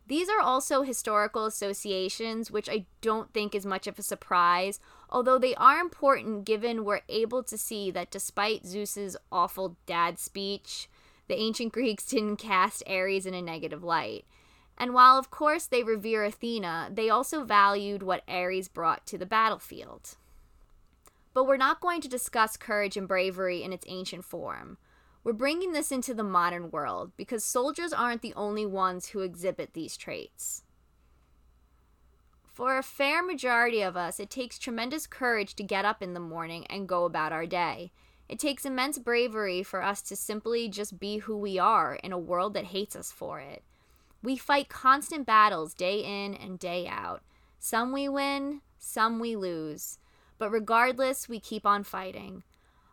These 0.10 0.28
are 0.28 0.42
also 0.42 0.82
historical 0.82 1.46
associations, 1.46 2.50
which 2.50 2.68
I 2.68 2.88
don't 3.00 3.32
think 3.32 3.54
is 3.54 3.64
much 3.64 3.86
of 3.86 4.00
a 4.00 4.04
surprise, 4.04 4.80
although 5.08 5.38
they 5.38 5.54
are 5.54 5.78
important 5.78 6.46
given 6.46 6.84
we're 6.84 7.02
able 7.08 7.44
to 7.44 7.60
see 7.60 7.92
that 7.92 8.10
despite 8.10 8.66
Zeus's 8.66 9.16
awful 9.32 9.78
dad 9.86 10.18
speech, 10.18 10.90
the 11.28 11.38
ancient 11.38 11.74
Greeks 11.74 12.06
didn't 12.06 12.38
cast 12.38 12.82
Ares 12.88 13.28
in 13.28 13.36
a 13.36 13.42
negative 13.42 13.84
light. 13.84 14.26
And 14.80 14.96
while, 14.96 15.20
of 15.20 15.30
course, 15.30 15.68
they 15.68 15.84
revere 15.84 16.24
Athena, 16.24 16.90
they 16.92 17.12
also 17.12 17.44
valued 17.44 18.02
what 18.02 18.24
Ares 18.28 18.68
brought 18.68 19.06
to 19.08 19.18
the 19.18 19.28
battlefield. 19.28 20.16
But 21.36 21.46
we're 21.46 21.58
not 21.58 21.82
going 21.82 22.02
to 22.02 22.08
discuss 22.08 22.58
courage 22.58 22.98
and 22.98 23.08
bravery 23.08 23.62
in 23.62 23.72
its 23.72 23.86
ancient 23.88 24.26
form. 24.26 24.80
We're 25.24 25.34
bringing 25.34 25.74
this 25.74 25.92
into 25.92 26.14
the 26.14 26.24
modern 26.24 26.72
world 26.72 27.12
because 27.18 27.44
soldiers 27.44 27.92
aren't 27.92 28.22
the 28.22 28.34
only 28.36 28.66
ones 28.66 29.10
who 29.10 29.20
exhibit 29.20 29.74
these 29.74 29.98
traits. 29.98 30.64
For 32.60 32.78
a 32.78 32.84
fair 32.84 33.24
majority 33.24 33.82
of 33.82 33.96
us, 33.96 34.20
it 34.20 34.30
takes 34.30 34.58
tremendous 34.58 35.08
courage 35.08 35.56
to 35.56 35.64
get 35.64 35.86
up 35.86 36.02
in 36.02 36.14
the 36.14 36.20
morning 36.20 36.66
and 36.68 36.90
go 36.90 37.06
about 37.06 37.32
our 37.32 37.46
day. 37.46 37.92
It 38.28 38.38
takes 38.38 38.66
immense 38.66 39.00
bravery 39.00 39.64
for 39.64 39.82
us 39.82 40.02
to 40.04 40.16
simply 40.16 40.70
just 40.70 41.00
be 41.00 41.18
who 41.20 41.38
we 41.38 41.58
are 41.58 41.96
in 41.96 42.12
a 42.12 42.18
world 42.18 42.54
that 42.54 42.66
hates 42.66 42.96
us 42.96 43.12
for 43.12 43.40
it. 43.40 43.64
We 44.22 44.36
fight 44.36 44.70
constant 44.70 45.26
battles 45.26 45.74
day 45.74 46.00
in 46.00 46.34
and 46.34 46.60
day 46.60 46.88
out. 46.88 47.22
Some 47.60 47.92
we 47.92 48.08
win, 48.08 48.62
some 48.78 49.20
we 49.20 49.36
lose. 49.36 49.98
But 50.38 50.52
regardless, 50.52 51.28
we 51.28 51.40
keep 51.40 51.66
on 51.66 51.84
fighting. 51.84 52.44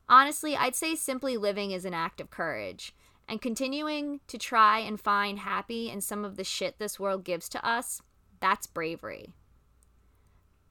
Honestly, 0.08 0.56
I'd 0.56 0.76
say 0.76 0.94
simply 0.94 1.36
living 1.36 1.70
is 1.72 1.84
an 1.84 1.94
act 1.94 2.20
of 2.20 2.30
courage. 2.30 2.94
And 3.28 3.42
continuing 3.42 4.20
to 4.28 4.38
try 4.38 4.78
and 4.78 5.00
find 5.00 5.40
happy 5.40 5.90
in 5.90 6.00
some 6.00 6.25
of 6.25 6.36
the 6.36 6.44
shit 6.44 6.78
this 6.78 7.00
world 7.00 7.25
gives 7.25 7.48
to 7.50 7.66
us, 7.66 8.00
that's 8.40 8.68
bravery. 8.68 9.34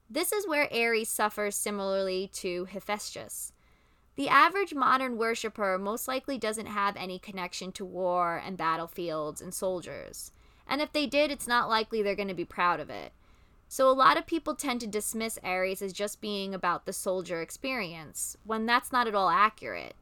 This 0.08 0.32
is 0.32 0.46
where 0.46 0.72
Ares 0.72 1.08
suffers 1.08 1.56
similarly 1.56 2.30
to 2.34 2.64
Hephaestus. 2.66 3.52
The 4.14 4.28
average 4.30 4.72
modern 4.72 5.18
worshiper 5.18 5.76
most 5.76 6.08
likely 6.08 6.38
doesn't 6.38 6.66
have 6.66 6.96
any 6.96 7.18
connection 7.18 7.72
to 7.72 7.84
war 7.84 8.40
and 8.42 8.56
battlefields 8.56 9.42
and 9.42 9.52
soldiers. 9.52 10.32
And 10.66 10.80
if 10.80 10.92
they 10.92 11.06
did, 11.06 11.30
it's 11.30 11.46
not 11.46 11.68
likely 11.68 12.02
they're 12.02 12.14
going 12.14 12.28
to 12.28 12.34
be 12.34 12.46
proud 12.46 12.80
of 12.80 12.88
it. 12.88 13.12
So 13.68 13.88
a 13.88 13.92
lot 13.92 14.16
of 14.16 14.26
people 14.26 14.54
tend 14.54 14.80
to 14.80 14.86
dismiss 14.86 15.38
Ares 15.42 15.82
as 15.82 15.92
just 15.92 16.20
being 16.20 16.54
about 16.54 16.86
the 16.86 16.92
soldier 16.92 17.42
experience, 17.42 18.36
when 18.44 18.66
that's 18.66 18.92
not 18.92 19.06
at 19.06 19.14
all 19.14 19.28
accurate. 19.28 19.94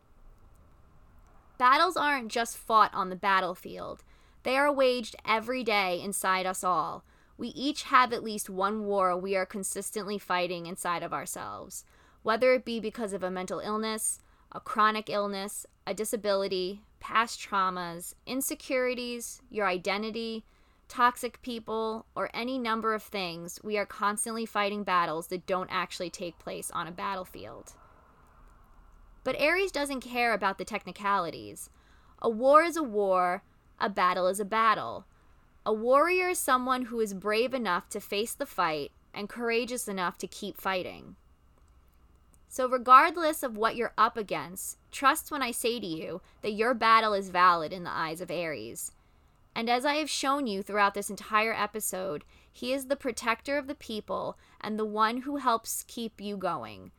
Battles 1.56 1.96
aren't 1.96 2.30
just 2.30 2.56
fought 2.56 2.92
on 2.92 3.10
the 3.10 3.16
battlefield, 3.16 4.04
they 4.42 4.56
are 4.58 4.70
waged 4.70 5.16
every 5.26 5.64
day 5.64 6.00
inside 6.02 6.44
us 6.44 6.62
all. 6.62 7.02
We 7.38 7.48
each 7.48 7.84
have 7.84 8.12
at 8.12 8.22
least 8.22 8.50
one 8.50 8.84
war 8.84 9.16
we 9.16 9.34
are 9.34 9.46
consistently 9.46 10.18
fighting 10.18 10.66
inside 10.66 11.02
of 11.02 11.14
ourselves 11.14 11.84
whether 12.24 12.54
it 12.54 12.64
be 12.64 12.80
because 12.80 13.12
of 13.12 13.22
a 13.22 13.30
mental 13.30 13.60
illness, 13.60 14.18
a 14.50 14.58
chronic 14.58 15.10
illness, 15.10 15.66
a 15.86 15.94
disability, 15.94 16.80
past 16.98 17.38
traumas, 17.38 18.14
insecurities, 18.26 19.42
your 19.50 19.66
identity, 19.66 20.42
toxic 20.88 21.40
people, 21.42 22.06
or 22.14 22.30
any 22.34 22.58
number 22.58 22.94
of 22.94 23.02
things, 23.02 23.60
we 23.62 23.76
are 23.78 23.86
constantly 23.86 24.46
fighting 24.46 24.84
battles 24.84 25.28
that 25.28 25.46
don't 25.46 25.70
actually 25.70 26.10
take 26.10 26.38
place 26.38 26.70
on 26.70 26.86
a 26.86 26.92
battlefield. 26.92 27.72
But 29.24 29.40
Ares 29.40 29.72
doesn't 29.72 30.00
care 30.00 30.32
about 30.34 30.58
the 30.58 30.64
technicalities. 30.64 31.70
A 32.20 32.28
war 32.28 32.62
is 32.62 32.76
a 32.76 32.82
war, 32.82 33.42
a 33.80 33.88
battle 33.88 34.26
is 34.26 34.38
a 34.38 34.44
battle. 34.44 35.06
A 35.66 35.72
warrior 35.72 36.30
is 36.30 36.38
someone 36.38 36.86
who 36.86 37.00
is 37.00 37.14
brave 37.14 37.54
enough 37.54 37.88
to 37.88 38.00
face 38.00 38.34
the 38.34 38.46
fight 38.46 38.92
and 39.14 39.28
courageous 39.28 39.88
enough 39.88 40.18
to 40.18 40.26
keep 40.26 40.60
fighting. 40.60 41.16
So, 42.48 42.68
regardless 42.68 43.42
of 43.42 43.56
what 43.56 43.74
you're 43.74 43.94
up 43.98 44.16
against, 44.16 44.78
trust 44.92 45.32
when 45.32 45.42
I 45.42 45.50
say 45.50 45.80
to 45.80 45.86
you 45.86 46.20
that 46.42 46.52
your 46.52 46.72
battle 46.72 47.14
is 47.14 47.30
valid 47.30 47.72
in 47.72 47.82
the 47.82 47.90
eyes 47.90 48.20
of 48.20 48.30
Ares. 48.30 48.92
And 49.54 49.70
as 49.70 49.84
I 49.84 49.94
have 49.96 50.10
shown 50.10 50.46
you 50.46 50.62
throughout 50.62 50.94
this 50.94 51.10
entire 51.10 51.54
episode, 51.54 52.24
he 52.50 52.72
is 52.72 52.86
the 52.86 52.96
protector 52.96 53.56
of 53.56 53.66
the 53.66 53.74
people 53.74 54.38
and 54.60 54.78
the 54.78 54.84
one 54.84 55.18
who 55.18 55.36
helps 55.36 55.84
keep 55.86 56.20
you 56.20 56.36
going. 56.36 56.90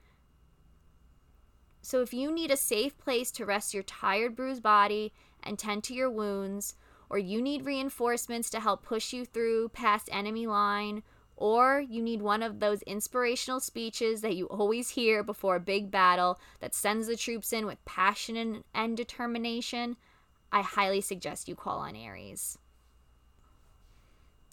So, 1.82 2.02
if 2.02 2.14
you 2.14 2.32
need 2.32 2.50
a 2.50 2.58
safe 2.58 2.98
place 2.98 3.30
to 3.32 3.46
rest 3.46 3.74
your 3.74 3.84
tired, 3.84 4.36
bruised 4.36 4.64
body 4.64 5.14
and 5.44 5.60
tend 5.60 5.84
to 5.84 5.94
your 5.94 6.10
wounds, 6.10 6.76
or 7.10 7.20
you 7.20 7.42
need 7.42 7.66
reinforcements 7.66 8.50
to 8.50 8.60
help 8.60 8.84
push 8.84 9.14
you 9.14 9.24
through 9.24 9.70
past 9.70 10.10
enemy 10.12 10.48
line, 10.48 11.04
or 11.36 11.80
you 11.80 12.02
need 12.02 12.22
one 12.22 12.42
of 12.42 12.60
those 12.60 12.82
inspirational 12.84 13.60
speeches 13.60 14.22
that 14.22 14.36
you 14.36 14.48
always 14.48 14.90
hear 14.92 15.22
before 15.22 15.58
a 15.58 15.60
big 15.60 15.92
battle 15.92 16.40
that 16.60 16.74
sends 16.74 17.08
the 17.08 17.16
troops 17.16 17.54
in 17.54 17.66
with 17.66 17.84
passion 17.86 18.64
and, 18.74 18.98
determination, 18.98 19.98
I 20.52 20.62
highly 20.62 21.02
suggest 21.02 21.48
you 21.48 21.56
call 21.56 21.80
on 21.80 21.96
Ares. 21.96 22.58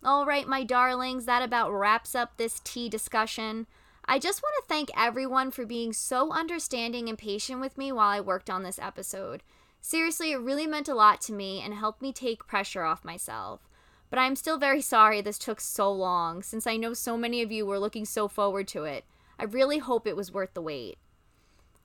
All 0.05 0.27
right, 0.27 0.49
my 0.49 0.65
darlings, 0.65 1.27
that 1.27 1.43
about 1.43 1.71
wraps 1.71 2.15
up 2.15 2.37
this 2.37 2.61
tea 2.65 2.89
discussion. 2.89 3.67
I 4.05 4.19
just 4.19 4.43
want 4.43 4.55
to 4.57 4.69
thank 4.69 4.91
everyone 4.97 5.53
for 5.53 5.65
being 5.65 5.93
so 5.93 6.33
understanding 6.33 7.09
and 7.09 7.17
patient 7.17 7.61
with 7.61 7.79
me 7.79 7.93
while 7.93 8.09
I 8.09 8.21
worked 8.21 8.51
on 8.51 8.65
this 8.65 8.81
episode. 8.81 9.45
Seriously, 9.81 10.33
it 10.33 10.41
really 10.41 10.67
meant 10.67 10.89
a 10.89 10.95
lot 10.95 11.21
to 11.23 11.33
me 11.33 11.61
and 11.61 11.75
helped 11.75 12.03
me 12.03 12.13
take 12.13 12.47
pressure 12.47 12.83
off 12.83 13.05
myself. 13.05 13.69
But 14.11 14.19
I'm 14.19 14.35
still 14.35 14.59
very 14.59 14.81
sorry 14.81 15.21
this 15.21 15.39
took 15.39 15.61
so 15.61 15.91
long, 15.93 16.43
since 16.43 16.67
I 16.67 16.77
know 16.77 16.95
so 16.95 17.17
many 17.17 17.41
of 17.41 17.53
you 17.53 17.65
were 17.65 17.79
looking 17.79 18.05
so 18.05 18.27
forward 18.27 18.67
to 18.69 18.85
it. 18.85 19.05
I 19.39 19.45
really 19.45 19.79
hope 19.79 20.07
it 20.07 20.17
was 20.17 20.33
worth 20.33 20.55
the 20.55 20.63
wait. 20.63 20.99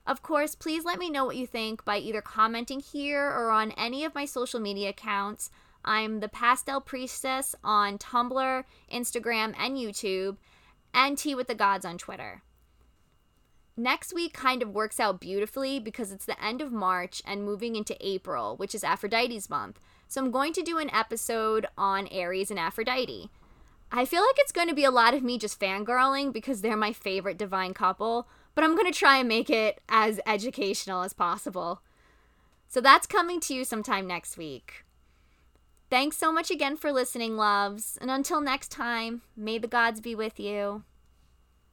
Of 0.08 0.22
course, 0.22 0.54
please 0.54 0.86
let 0.86 0.98
me 0.98 1.10
know 1.10 1.26
what 1.26 1.36
you 1.36 1.46
think 1.46 1.84
by 1.84 1.98
either 1.98 2.22
commenting 2.22 2.80
here 2.80 3.26
or 3.26 3.50
on 3.50 3.72
any 3.72 4.04
of 4.06 4.14
my 4.14 4.24
social 4.24 4.58
media 4.58 4.88
accounts. 4.88 5.50
I'm 5.84 6.20
the 6.20 6.30
Pastel 6.30 6.80
Priestess 6.80 7.54
on 7.62 7.98
Tumblr, 7.98 8.64
Instagram, 8.90 9.54
and 9.58 9.76
YouTube, 9.76 10.38
and 10.94 11.18
Tea 11.18 11.34
with 11.34 11.46
the 11.46 11.54
Gods 11.54 11.84
on 11.84 11.98
Twitter. 11.98 12.40
Next 13.76 14.14
week 14.14 14.32
kind 14.32 14.62
of 14.62 14.70
works 14.70 14.98
out 14.98 15.20
beautifully 15.20 15.78
because 15.78 16.10
it's 16.10 16.24
the 16.24 16.42
end 16.42 16.62
of 16.62 16.72
March 16.72 17.20
and 17.26 17.44
moving 17.44 17.76
into 17.76 17.94
April, 18.00 18.56
which 18.56 18.74
is 18.74 18.82
Aphrodite's 18.82 19.50
month. 19.50 19.78
So 20.08 20.22
I'm 20.22 20.30
going 20.30 20.54
to 20.54 20.62
do 20.62 20.78
an 20.78 20.88
episode 20.90 21.66
on 21.76 22.08
Ares 22.10 22.50
and 22.50 22.58
Aphrodite. 22.58 23.28
I 23.92 24.06
feel 24.06 24.22
like 24.22 24.36
it's 24.38 24.52
going 24.52 24.68
to 24.68 24.74
be 24.74 24.84
a 24.84 24.90
lot 24.90 25.12
of 25.12 25.22
me 25.22 25.36
just 25.36 25.60
fangirling 25.60 26.32
because 26.32 26.62
they're 26.62 26.78
my 26.78 26.94
favorite 26.94 27.36
divine 27.36 27.74
couple, 27.74 28.26
but 28.58 28.64
I'm 28.64 28.74
going 28.74 28.92
to 28.92 28.98
try 28.98 29.18
and 29.18 29.28
make 29.28 29.50
it 29.50 29.80
as 29.88 30.18
educational 30.26 31.02
as 31.02 31.12
possible. 31.12 31.80
So 32.66 32.80
that's 32.80 33.06
coming 33.06 33.38
to 33.42 33.54
you 33.54 33.64
sometime 33.64 34.04
next 34.04 34.36
week. 34.36 34.84
Thanks 35.90 36.16
so 36.16 36.32
much 36.32 36.50
again 36.50 36.76
for 36.76 36.90
listening, 36.90 37.36
loves, 37.36 37.96
and 38.00 38.10
until 38.10 38.40
next 38.40 38.72
time, 38.72 39.22
may 39.36 39.58
the 39.58 39.68
gods 39.68 40.00
be 40.00 40.16
with 40.16 40.40
you. 40.40 40.82